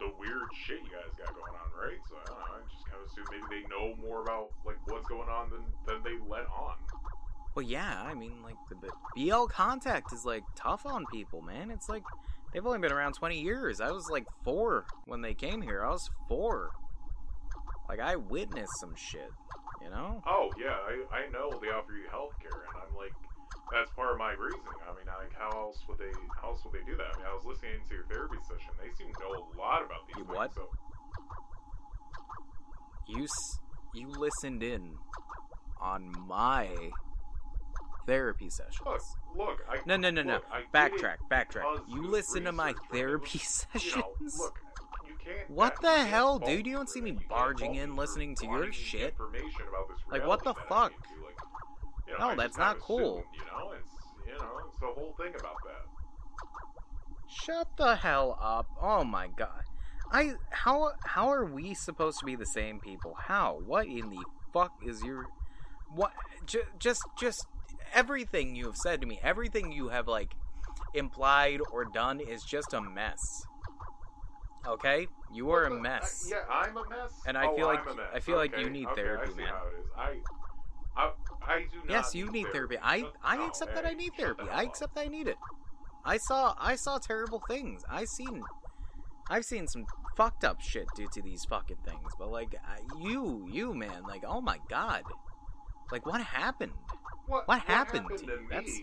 the 0.01 0.13
weird 0.19 0.49
shit 0.67 0.85
you 0.85 0.93
guys 0.93 1.09
got 1.17 1.33
going 1.33 1.57
on, 1.57 1.69
right? 1.73 1.99
So 2.09 2.17
I 2.21 2.25
don't 2.27 2.39
know. 2.39 2.53
I 2.53 2.61
just 2.69 2.85
kind 2.85 3.01
of 3.01 3.09
assume 3.09 3.27
maybe 3.33 3.47
they 3.49 3.65
know 3.73 3.97
more 3.97 4.23
about 4.23 4.51
like 4.67 4.77
what's 4.87 5.09
going 5.09 5.29
on 5.29 5.51
than 5.51 5.65
than 5.87 6.03
they 6.05 6.21
let 6.29 6.47
on. 6.53 6.77
Well, 7.55 7.65
yeah. 7.65 8.03
I 8.05 8.15
mean, 8.15 8.43
like 8.43 8.57
the 8.69 8.77
BL 9.17 9.47
Contact 9.47 10.13
is 10.13 10.25
like 10.25 10.45
tough 10.55 10.85
on 10.85 11.07
people, 11.07 11.41
man. 11.41 11.71
It's 11.71 11.89
like 11.89 12.05
they've 12.53 12.65
only 12.65 12.79
been 12.79 12.93
around 12.93 13.15
20 13.15 13.41
years. 13.41 13.81
I 13.81 13.91
was 13.91 14.09
like 14.11 14.27
four 14.45 14.85
when 15.07 15.23
they 15.23 15.35
came 15.35 15.63
here. 15.63 15.85
I 15.85 15.91
was 15.91 16.11
four. 16.29 16.71
Like 17.89 18.01
I 18.01 18.17
witnessed 18.17 18.79
some 18.81 18.95
shit, 18.97 19.31
you 19.83 19.89
know. 19.91 20.23
Oh 20.27 20.51
yeah, 20.61 20.77
I, 20.77 21.25
I 21.25 21.31
know 21.31 21.59
they 21.61 21.69
offer 21.69 21.93
you 21.93 22.05
health 22.11 22.33
care, 22.43 22.69
and 22.69 22.75
I'm 22.85 22.95
like, 22.97 23.13
that's 23.73 23.91
part 23.93 24.13
of 24.13 24.19
my 24.19 24.33
reasoning. 24.33 24.77
I 24.85 24.93
mean, 24.97 25.07
like, 25.07 25.33
how 25.39 25.51
else 25.57 25.81
would 25.89 25.99
they? 25.99 26.13
How 26.41 26.51
else 26.51 26.61
would 26.65 26.75
they 26.75 26.85
do 26.85 26.97
that? 26.97 27.07
I 27.15 27.17
mean, 27.19 27.27
I 27.31 27.35
was 27.35 27.45
listening 27.45 27.81
to 27.89 27.95
your 27.95 28.05
therapy 28.05 28.37
session. 28.45 28.73
They 28.83 28.93
seem 28.93 29.13
to 29.15 29.21
know 29.21 29.33
a 29.33 29.59
lot 29.59 29.81
about 29.85 30.05
these 30.07 30.17
You 30.19 30.25
things. 30.25 30.37
what? 30.37 30.55
So 30.55 30.69
You 33.07 33.25
s- 33.25 33.59
you 33.95 34.09
listened 34.09 34.63
in 34.63 34.97
on 35.81 36.13
my 36.29 36.69
therapy 38.07 38.51
sessions. 38.51 38.85
look, 38.85 39.01
look, 39.37 39.59
I 39.69 39.79
No, 39.87 39.97
no, 39.97 40.11
no, 40.11 40.23
no. 40.23 40.35
look, 40.35 40.45
it 40.53 40.73
Backtrack, 40.73 41.17
backtrack. 41.31 41.89
You 41.89 42.03
listen 42.03 42.45
to 42.45 42.53
my 42.53 42.69
research, 42.69 42.83
right? 42.83 42.93
therapy 42.99 43.39
You 43.39 43.45
sessions. 43.45 43.95
know, 43.97 44.13
look. 44.45 44.59
What 45.49 45.81
the 45.81 46.05
hell, 46.05 46.39
dude? 46.39 46.67
You 46.67 46.75
don't 46.75 46.89
see 46.89 47.01
me 47.01 47.13
barging 47.29 47.75
in 47.77 47.97
listening 47.97 48.35
to 48.37 48.47
your 48.47 48.73
shit. 48.73 49.11
Information 49.11 49.63
about 49.69 49.89
this 49.89 49.99
Like, 50.11 50.27
what 50.27 50.45
the 50.45 50.55
fuck? 50.69 50.93
into. 50.93 51.25
Like, 51.25 51.35
you 52.07 52.19
know, 52.19 52.31
No, 52.31 52.37
that's 52.37 52.57
not 52.59 52.79
cool. 52.81 53.25
you 53.35 53.41
know, 53.47 53.73
it's 53.73 53.93
you 54.27 54.33
know, 54.35 54.59
it's 54.69 54.79
the 54.81 54.87
whole 54.87 55.15
thing 55.19 55.35
about 55.39 55.57
that. 55.65 55.85
Shut 57.29 57.69
the 57.77 57.97
hell 57.97 58.39
up. 58.41 58.67
Oh 58.81 59.05
my 59.05 59.29
god. 59.29 59.63
I 60.11 60.33
how 60.51 60.93
how 61.05 61.29
are 61.31 61.45
we 61.45 61.75
supposed 61.75 62.19
to 62.21 62.25
be 62.25 62.35
the 62.37 62.47
same 62.47 62.81
people? 62.81 63.15
How? 63.27 63.61
What 63.67 63.87
in 63.87 64.09
the 64.09 64.25
fuck 64.53 64.73
is 64.87 65.03
your 65.03 65.27
what 65.95 66.13
j- 66.47 66.61
just 66.79 67.03
just 67.19 67.47
everything 67.93 68.55
you 68.55 68.67
have 68.67 68.77
said 68.77 69.01
to 69.03 69.07
me, 69.07 69.21
everything 69.23 69.73
you 69.73 69.89
have 69.89 70.09
like 70.09 70.33
implied 70.95 71.61
or 71.71 71.85
done 71.85 72.21
is 72.21 72.43
just 72.43 72.73
a 72.73 72.81
mess. 72.81 73.19
Okay? 74.67 75.07
You 75.33 75.51
are 75.51 75.65
a 75.65 75.71
mess. 75.71 76.27
I, 76.27 76.37
yeah, 76.37 76.43
I'm 76.51 76.77
a 76.77 76.89
mess. 76.89 77.13
And 77.27 77.37
I 77.39 77.47
Oh, 77.47 77.57
feel 77.57 77.67
like-. 77.67 77.81
I 78.15 78.21
feel 78.21 78.37
like 78.37 78.57
you 78.59 78.69
need 78.71 78.87
okay, 78.89 79.03
therapy, 79.03 79.33
I 79.33 79.37
man. 79.37 79.47
How 79.49 79.67
it 79.67 79.81
is. 79.81 80.23
I, 80.97 81.03
I, 81.03 81.13
I 81.47 81.59
do. 81.73 81.79
Yes, 81.89 82.15
you 82.15 82.31
need 82.31 82.47
therapy. 82.53 82.77
I 82.83 83.01
Shut- 83.01 83.15
I 83.23 83.37
no, 83.37 83.47
accept 83.47 83.75
that 83.75 83.87
I 83.87 83.93
need 83.95 84.13
therapy. 84.17 84.45
I 84.51 84.63
accept 84.65 84.95
that 84.97 85.03
I 85.07 85.09
need 85.09 85.29
it. 85.29 85.37
I 86.05 86.17
saw 86.17 86.55
I 86.59 86.77
saw 86.77 86.99
terrible 86.99 87.43
things. 87.49 87.83
I 87.89 88.05
seen 88.05 88.43
I've 89.31 89.45
seen 89.45 89.67
some 89.69 89.85
fucked 90.17 90.45
up 90.45 90.61
shit 90.61 90.87
due 90.97 91.09
to 91.13 91.23
these 91.23 91.45
fucking 91.45 91.77
things. 91.85 92.13
But 92.19 92.31
like 92.31 92.55
you 93.01 93.47
you 93.51 93.75
man, 93.75 94.03
like 94.09 94.25
oh 94.27 94.41
my 94.41 94.59
god. 94.69 95.03
Like 95.93 96.05
what 96.07 96.21
happened? 96.21 96.73
What, 97.29 97.47
what 97.47 97.61
happened 97.61 98.07
to 98.11 98.17
to 98.19 98.25
you? 98.25 98.41
me? 98.41 98.47
That's- 98.51 98.81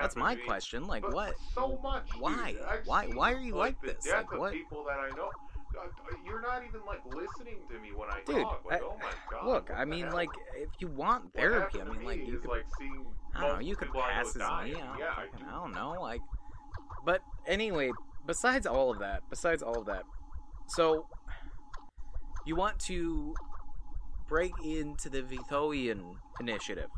That's 0.00 0.16
my 0.16 0.36
question. 0.36 0.86
Like 0.86 1.02
But 1.02 1.14
what? 1.14 1.34
So 1.54 1.78
much. 1.82 2.08
Why? 2.18 2.54
Why- 2.84 3.06
why 3.06 3.32
are 3.32 3.40
you 3.40 3.54
like 3.54 3.80
the 3.80 3.88
this? 3.94 4.06
Like, 4.08 4.30
what- 4.32 4.52
People 4.52 4.84
that 4.84 4.98
I 4.98 5.08
know. 5.16 5.30
Uh, 5.78 5.86
You're 6.24 6.40
not 6.40 6.64
even 6.66 6.80
like 6.86 7.00
listening 7.06 7.58
to 7.70 7.78
me 7.78 7.90
when 7.94 8.08
I 8.10 8.20
Dude, 8.26 8.42
talk. 8.42 8.64
Like, 8.68 8.80
I- 8.82 8.84
oh 8.84 8.96
my 9.00 9.10
god. 9.30 9.46
Look, 9.46 9.70
I 9.74 9.84
mean 9.84 10.04
hell? 10.06 10.14
like 10.14 10.30
if 10.56 10.68
you 10.80 10.88
want 10.88 11.32
therapy, 11.34 11.80
I 11.80 11.84
mean 11.84 12.04
like 12.04 12.26
you 12.26 12.38
could 12.38 12.50
like. 12.50 12.64
I 13.34 13.40
don't 13.42 13.54
know, 13.54 13.60
you 13.60 13.76
could 13.76 13.88
people 13.88 14.00
I 14.02 14.08
know 14.08 14.14
pass 14.14 14.28
as 14.30 14.36
me. 14.36 14.42
I 14.42 14.68
don't, 14.70 14.98
Yeah, 14.98 15.14
I 15.16 15.24
do. 15.38 15.44
I 15.46 15.50
don't 15.52 15.72
know, 15.74 15.96
like 16.00 16.20
but 17.04 17.20
anyway, 17.46 17.92
besides 18.26 18.66
all 18.66 18.90
of 18.90 18.98
that, 18.98 19.22
besides 19.30 19.62
all 19.62 19.78
of 19.78 19.86
that, 19.86 20.02
so 20.68 21.06
you 22.44 22.56
want 22.56 22.78
to 22.80 23.34
break 24.28 24.52
into 24.64 25.08
the 25.08 25.22
Vithoian 25.22 26.16
initiative. 26.40 26.88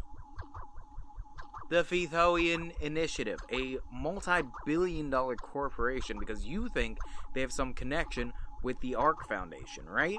The 1.70 1.84
Vithoian 1.84 2.72
Initiative, 2.80 3.38
a 3.52 3.78
multi 3.92 4.42
billion 4.66 5.08
dollar 5.08 5.36
corporation, 5.36 6.18
because 6.18 6.44
you 6.44 6.68
think 6.68 6.98
they 7.34 7.40
have 7.40 7.52
some 7.52 7.72
connection 7.74 8.32
with 8.62 8.80
the 8.80 8.96
Ark 8.96 9.28
Foundation, 9.28 9.86
right? 9.86 10.18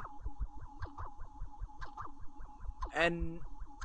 And 2.93 3.39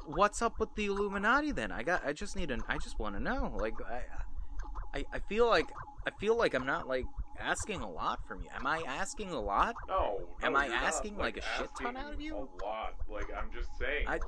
what's 0.05 0.43
up 0.43 0.59
with 0.59 0.75
the 0.77 0.87
Illuminati 0.87 1.53
then? 1.53 1.71
I 1.73 1.83
got 1.83 2.07
I 2.07 2.13
just 2.13 2.37
need 2.37 2.51
an 2.51 2.63
I 2.69 2.79
just 2.79 2.99
want 2.99 3.15
to 3.17 3.21
know. 3.23 3.53
Like 3.57 3.75
I, 3.89 4.99
I 4.99 5.05
I 5.13 5.19
feel 5.29 5.47
like 5.49 5.67
I 6.07 6.11
feel 6.21 6.37
like 6.37 6.55
I'm 6.55 6.67
not 6.67 6.87
like 6.89 7.05
asking 7.39 7.81
a 7.83 7.91
lot 7.91 8.21
from 8.27 8.43
you. 8.43 8.49
Am 8.55 8.67
I 8.67 8.83
asking 8.87 9.31
a 9.31 9.41
lot? 9.41 9.75
No. 9.89 10.21
Am 10.43 10.57
I 10.57 10.67
you're 10.67 10.75
not, 10.75 10.85
asking, 10.85 11.19
like, 11.19 11.37
a 11.37 11.43
shit 11.59 11.69
ton 11.81 11.97
out 11.97 12.15
of 12.15 12.21
you? 12.21 12.35
A 12.35 12.65
lot. 12.65 12.95
Like 13.11 13.27
I'm 13.37 13.51
just 13.53 13.69
saying. 13.79 14.07
I- 14.07 14.13
like 14.13 14.23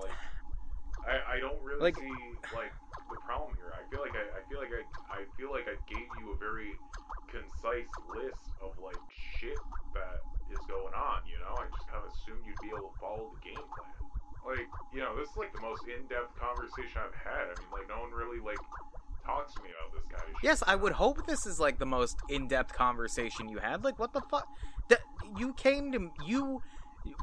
I, 1.06 1.36
I 1.36 1.40
don't 1.40 1.62
really 1.62 1.80
Like- 1.80 1.96
see 1.96 2.10
like 2.54 2.72
the 3.10 3.22
problem 3.24 3.56
here. 3.56 3.72
I 3.72 3.82
feel 3.90 4.00
like 4.00 4.14
I, 4.14 4.24
I 4.36 4.42
feel 4.48 4.60
like 4.60 4.72
I 4.72 4.82
I 5.08 5.20
feel 5.36 5.50
like 5.50 5.66
I 5.66 5.76
gave 5.88 6.08
you 6.20 6.32
a 6.32 6.38
very 6.38 6.76
concise 7.28 7.92
list 8.12 8.44
of 8.60 8.76
like 8.80 8.98
shit 9.12 9.58
that 9.94 10.20
is 10.52 10.60
going 10.68 10.94
on. 10.94 11.24
You 11.28 11.40
know, 11.40 11.52
I 11.56 11.68
just 11.68 11.86
kind 11.88 12.04
of 12.04 12.12
assumed 12.12 12.44
you'd 12.44 12.60
be 12.60 12.72
able 12.72 12.92
to 12.92 12.96
follow 13.00 13.32
the 13.32 13.42
game 13.44 13.66
plan. 13.72 13.94
Like 14.44 14.68
you 14.92 15.00
know, 15.00 15.16
this 15.16 15.28
is 15.28 15.36
like 15.36 15.52
the 15.52 15.60
most 15.60 15.84
in-depth 15.84 16.36
conversation 16.38 17.00
I've 17.00 17.16
had. 17.16 17.52
I 17.52 17.54
mean, 17.60 17.70
like 17.72 17.88
no 17.88 18.00
one 18.00 18.12
really 18.12 18.40
like 18.40 18.60
talks 19.24 19.54
to 19.54 19.62
me 19.62 19.68
about 19.76 19.92
this 19.92 20.06
kind 20.08 20.24
of 20.24 20.32
shit. 20.40 20.44
Yes, 20.44 20.62
I 20.66 20.76
would 20.76 20.92
hope 20.92 21.26
this 21.26 21.44
is 21.44 21.60
like 21.60 21.78
the 21.78 21.86
most 21.86 22.16
in-depth 22.28 22.72
conversation 22.72 23.48
you 23.48 23.58
had. 23.58 23.84
Like 23.84 23.98
what 23.98 24.12
the 24.12 24.22
fuck? 24.30 24.48
That 24.88 25.00
you 25.36 25.52
came 25.54 25.92
to 25.92 26.10
you 26.26 26.62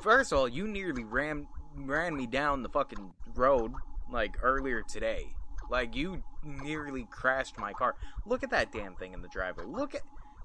first 0.02 0.32
of 0.32 0.38
all, 0.38 0.48
you 0.48 0.68
nearly 0.68 1.04
ran 1.04 1.48
ran 1.76 2.16
me 2.16 2.26
down 2.28 2.64
the 2.64 2.70
fucking 2.70 3.12
road 3.34 3.74
like 4.12 4.38
earlier 4.42 4.82
today. 4.82 5.34
Like 5.70 5.96
you 5.96 6.24
nearly 6.44 7.08
crashed 7.10 7.58
my 7.58 7.74
car. 7.74 7.96
Look 8.26 8.44
at 8.44 8.52
that 8.52 8.72
damn 8.72 8.96
thing 8.96 9.14
in 9.14 9.22
the 9.22 9.28
driveway. 9.28 9.66
Look 9.66 9.96
at 9.96 10.02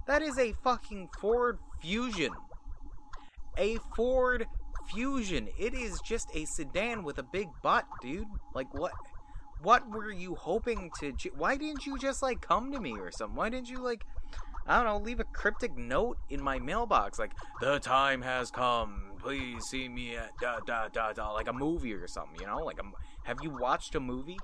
that 0.07 0.23
is 0.23 0.39
a 0.39 0.53
fucking 0.65 1.11
Ford 1.21 1.59
Fusion. 1.81 2.33
A 3.57 3.79
Ford 3.95 4.47
Fusion. 4.93 5.49
It 5.59 5.75
is 5.75 6.01
just 6.01 6.29
a 6.35 6.45
sedan 6.47 7.03
with 7.03 7.19
a 7.19 7.23
big 7.23 7.49
butt, 7.63 7.85
dude. 8.01 8.27
Like 8.55 8.73
what 8.75 8.93
what 9.63 9.89
were 9.91 10.11
you 10.11 10.35
hoping 10.35 10.91
to 11.01 11.13
ju- 11.13 11.33
why 11.37 11.57
didn't 11.57 11.85
you 11.85 11.99
just 11.99 12.23
like 12.23 12.41
come 12.41 12.73
to 12.73 12.81
me 12.81 12.93
or 12.99 13.11
something? 13.13 13.37
Why 13.37 13.51
didn't 13.51 13.69
you 13.69 13.79
like 13.79 14.05
I 14.67 14.77
don't 14.77 14.87
know, 14.87 15.05
leave 15.05 15.21
a 15.21 15.25
cryptic 15.25 15.77
note 15.77 16.19
in 16.29 16.43
my 16.43 16.59
mailbox 16.59 17.19
like 17.19 17.33
the 17.61 17.79
time 17.79 18.23
has 18.23 18.51
come. 18.51 19.13
Please 19.19 19.65
see 19.65 19.89
me 19.89 20.17
at 20.17 20.31
da 20.41 20.61
da 20.61 20.89
da 20.89 21.13
da 21.13 21.33
like 21.33 21.49
a 21.49 21.53
movie 21.53 21.93
or 21.93 22.07
something, 22.07 22.41
you 22.41 22.47
know? 22.47 22.59
Like 22.59 22.79
a, 22.79 22.85
have 23.25 23.39
you 23.43 23.51
watched 23.51 23.95
a 23.95 24.01
movie? 24.01 24.39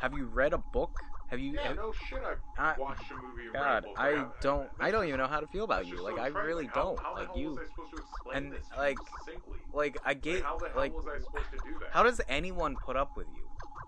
Have 0.00 0.12
you 0.14 0.26
read 0.26 0.52
a 0.52 0.58
book? 0.58 0.90
Have 1.30 1.40
you? 1.40 1.52
Yeah, 1.52 1.68
have- 1.68 1.76
no 1.76 1.92
shit. 2.08 2.20
I've 2.22 2.38
I- 2.58 2.74
watched 2.80 3.10
a 3.10 3.14
movie. 3.14 3.48
God, 3.52 3.84
read 3.84 3.84
a 3.84 3.86
book. 3.88 3.98
I 3.98 4.10
Yeah, 4.10 4.28
don't. 4.40 4.70
I 4.78 4.90
don't 4.90 5.06
even 5.06 5.18
know 5.18 5.26
how 5.26 5.40
to 5.40 5.46
feel 5.48 5.64
about 5.64 5.86
you. 5.86 6.00
Like 6.00 6.16
so 6.16 6.22
I 6.22 6.26
really 6.28 6.64
Like, 6.66 6.74
how- 6.74 6.82
don't. 6.84 7.00
How, 7.00 7.14
the 7.14 7.20
Like 7.20 7.28
hell 7.28 7.38
you. 7.38 7.48
was 7.50 7.58
I 7.58 7.64
supposed 7.66 7.90
to 7.96 8.02
explain 8.02 8.36
and, 8.36 8.52
like, 8.76 8.96
succinctly? 9.18 9.58
Like 9.72 9.98
I 10.04 10.08
Like, 10.10 10.22
get. 10.22 10.42
how 10.44 10.56
the 10.58 10.68
hell 10.68 10.76
Like 10.76 10.94
was 10.94 11.06
I 11.08 11.18
supposed 11.18 11.50
to 11.50 11.58
do 11.64 11.78
that? 11.80 11.90
how 11.92 12.02
does 12.04 12.20
anyone 12.28 12.76
put 12.76 12.96
up 12.96 13.16
with 13.16 13.26
you? 13.34 13.42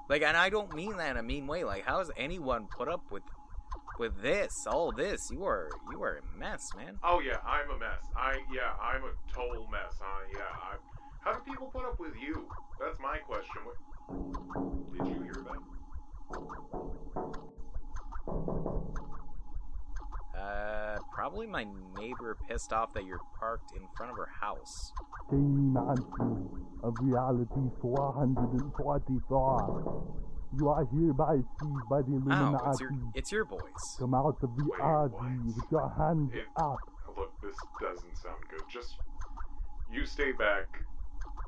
Like, 0.09 0.23
and 0.23 0.37
I 0.37 0.49
don't 0.49 0.75
mean 0.75 0.97
that 0.97 1.11
in 1.12 1.17
a 1.19 1.23
mean 1.23 1.47
way. 1.47 1.65
Like, 1.65 1.85
how 1.85 1.99
does 1.99 2.11
anyone 2.17 2.67
put 2.77 2.88
up 2.88 3.03
with 3.11 3.23
with 3.99 4.21
this? 4.23 4.67
All 4.67 4.91
this? 4.93 5.31
You 5.31 5.45
are 5.45 5.71
you 5.93 6.03
are 6.03 6.17
a 6.19 6.38
mess, 6.38 6.75
man. 6.75 6.99
Oh 7.05 7.21
yeah, 7.21 7.38
I'm 7.45 7.71
a 7.71 7.79
mess. 7.79 8.00
I 8.17 8.38
yeah, 8.50 8.73
I'm 8.81 9.05
a 9.05 9.12
total 9.33 9.69
mess. 9.69 9.95
Huh? 10.00 10.25
Yeah. 10.33 10.41
I, 10.43 10.77
how 11.21 11.33
do 11.35 11.41
people 11.41 11.67
put 11.69 11.85
up 11.85 11.99
with 12.00 12.15
you? 12.17 12.49
That's 12.81 12.99
my 13.00 13.19
question. 13.19 13.62
What, 13.65 14.93
did 14.99 15.07
you 15.15 15.23
hear 15.23 15.35
that? 15.35 15.59
Uh, 20.37 20.97
probably 21.12 21.47
my 21.47 21.64
neighbor 21.99 22.37
pissed 22.49 22.73
off 22.73 22.92
that 22.94 23.04
you're 23.04 23.20
parked 23.38 23.73
in 23.76 23.82
front 23.97 24.11
of 24.12 24.16
her 24.18 24.28
house. 24.40 24.92
Jamie 25.30 25.73
Manson 25.73 26.49
of 26.82 26.94
Reality 27.00 27.70
444. 27.80 30.14
You 30.58 30.68
are 30.68 30.85
hereby 30.87 31.37
seized 31.61 31.88
by 31.90 32.00
the 32.02 32.12
Oh, 32.12 32.16
Illuminati. 32.16 32.70
it's 32.70 32.80
your 32.80 32.90
it's 33.14 33.32
your 33.32 33.44
voice. 33.44 33.97
Come 33.99 34.14
out 34.14 34.37
of 34.42 34.56
the 34.56 34.64
Wait, 34.64 34.80
RV 34.80 35.47
with 35.56 35.70
your 35.70 35.88
hands 35.90 36.32
It- 36.32 36.47
up. 36.56 36.78
Look, 37.16 37.38
this 37.42 37.56
doesn't 37.80 38.16
sound 38.16 38.42
good. 38.49 38.62
Just 38.68 38.99
you 39.90 40.06
stay 40.06 40.32
back, 40.32 40.85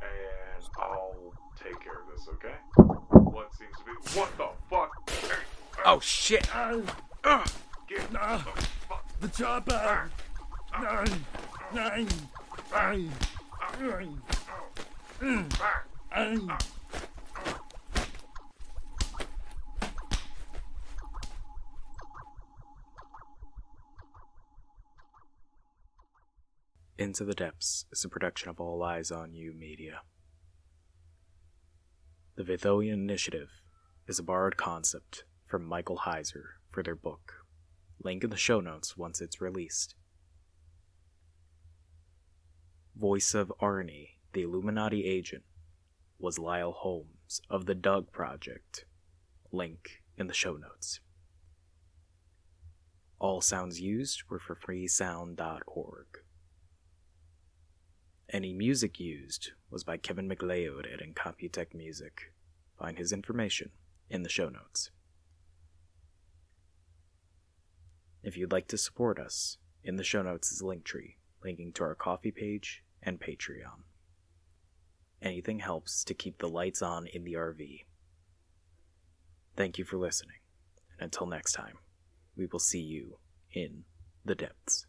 and 0.03 0.65
I'll 0.79 1.33
take 1.63 1.81
care 1.81 2.01
of 2.01 2.07
this. 2.15 2.29
Okay? 2.35 2.55
What 2.77 3.55
seems 3.55 3.77
to 3.79 3.85
be? 3.85 4.19
What 4.19 4.37
the 4.37 4.49
fuck? 4.69 4.91
Uh, 5.11 5.83
Oh 5.87 6.01
shit! 6.01 6.47
Ah, 6.55 6.73
Ugh. 7.25 7.49
Get 7.89 8.03
Ah. 8.15 8.45
the 8.55 8.63
fuck 8.89 9.05
the 9.21 9.29
chopper! 9.29 10.11
Nine! 10.81 11.25
Nine! 11.75 12.09
Nine! 12.73 13.11
Nine! 13.81 14.23
back. 15.49 15.87
Nine! 16.17 16.51
Into 27.01 27.25
the 27.25 27.33
Depths 27.33 27.87
is 27.91 28.05
a 28.05 28.11
production 28.11 28.51
of 28.51 28.61
All 28.61 28.83
Eyes 28.83 29.11
on 29.11 29.33
You 29.33 29.55
Media. 29.55 30.03
The 32.37 32.43
Vithoian 32.43 32.93
Initiative 32.93 33.49
is 34.07 34.19
a 34.19 34.23
borrowed 34.23 34.59
concept 34.59 35.25
from 35.47 35.65
Michael 35.65 36.01
Heiser 36.05 36.59
for 36.71 36.83
their 36.83 36.95
book. 36.95 37.47
Link 38.05 38.23
in 38.23 38.29
the 38.29 38.37
show 38.37 38.61
notes 38.61 38.99
once 38.99 39.23
it's 39.23 39.41
released. 39.41 39.95
Voice 42.95 43.33
of 43.33 43.51
Arnie, 43.63 44.17
the 44.35 44.43
Illuminati 44.43 45.07
agent, 45.07 45.45
was 46.19 46.39
Lyle 46.39 46.73
Holmes 46.73 47.41
of 47.49 47.65
the 47.65 47.75
Doug 47.75 48.13
Project. 48.13 48.85
Link 49.51 50.03
in 50.19 50.27
the 50.27 50.35
show 50.35 50.53
notes. 50.53 51.01
All 53.19 53.41
sounds 53.41 53.81
used 53.81 54.25
were 54.29 54.39
for 54.39 54.55
freesound.org. 54.55 56.07
Any 58.33 58.53
music 58.53 59.01
used 59.01 59.51
was 59.71 59.83
by 59.83 59.97
Kevin 59.97 60.29
MacLeod 60.29 60.87
at 60.87 61.01
Incompetech 61.01 61.75
Music. 61.75 62.33
Find 62.79 62.97
his 62.97 63.13
information 63.13 63.71
in 64.09 64.23
the 64.23 64.29
show 64.29 64.49
notes. 64.49 64.93
If 68.23 68.37
you'd 68.37 68.53
like 68.53 68.69
to 68.69 68.79
support 68.79 69.19
us, 69.19 69.59
in 69.83 69.97
the 69.97 70.05
show 70.05 70.23
notes 70.23 70.53
is 70.53 70.61
a 70.61 70.67
link 70.67 70.85
tree 70.85 71.17
linking 71.43 71.73
to 71.73 71.83
our 71.83 71.97
coffee 71.97 72.31
page 72.31 72.85
and 73.03 73.21
Patreon. 73.21 73.83
Anything 75.21 75.59
helps 75.59 76.05
to 76.05 76.15
keep 76.15 76.39
the 76.39 76.49
lights 76.49 76.83
on 76.83 77.09
in 77.09 77.25
the 77.25 77.33
RV. 77.33 77.85
Thank 79.57 79.77
you 79.77 79.85
for 79.85 79.97
listening, 79.97 80.39
and 81.01 81.07
until 81.07 81.27
next 81.27 81.53
time, 81.53 81.79
we 82.37 82.47
will 82.47 82.61
see 82.61 82.81
you 82.81 83.19
in 83.53 83.85
the 84.25 84.37
depths. 84.37 84.87